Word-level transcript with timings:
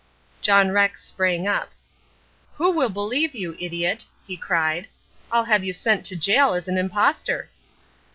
John 0.41 0.71
Rex 0.71 1.05
sprang 1.05 1.47
up. 1.47 1.73
"Who 2.55 2.71
will 2.71 2.89
believe 2.89 3.35
you, 3.35 3.55
idiot?" 3.59 4.07
he 4.25 4.35
cried. 4.35 4.87
"I'll 5.31 5.45
have 5.45 5.63
you 5.63 5.73
sent 5.73 6.05
to 6.07 6.15
gaol 6.15 6.55
as 6.55 6.67
an 6.67 6.79
impostor." 6.79 7.51